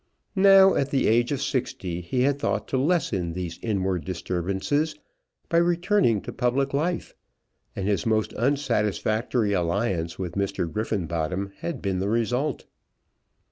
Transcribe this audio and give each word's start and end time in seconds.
Now, 0.41 0.73
at 0.73 0.89
the 0.89 1.07
age 1.07 1.31
of 1.31 1.43
sixty, 1.43 2.01
he 2.01 2.21
had 2.21 2.39
thought 2.39 2.67
to 2.69 2.77
lessen 2.79 3.33
these 3.33 3.59
inward 3.61 4.03
disturbances 4.03 4.95
by 5.47 5.57
returning 5.59 6.21
to 6.21 6.33
public 6.33 6.73
life, 6.73 7.13
and 7.75 7.87
his 7.87 8.03
most 8.07 8.33
unsatisfactory 8.33 9.53
alliance 9.53 10.17
with 10.17 10.31
Mr. 10.33 10.67
Griffenbottom 10.71 11.51
had 11.57 11.83
been 11.83 11.99
the 11.99 12.09
result. 12.09 12.65